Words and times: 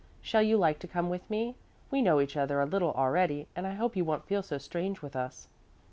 Shall 0.19 0.41
you 0.41 0.57
like 0.57 0.79
to 0.79 0.87
come 0.87 1.11
with 1.11 1.29
me? 1.29 1.53
We 1.91 2.01
know 2.01 2.19
each 2.21 2.35
other 2.35 2.59
a 2.59 2.65
little 2.65 2.91
already 2.93 3.47
and 3.55 3.67
I 3.67 3.75
hope 3.75 3.95
you 3.95 4.03
won't 4.03 4.25
feel 4.25 4.41
so 4.41 4.57
strange 4.57 5.03
with 5.03 5.15
us." 5.15 5.47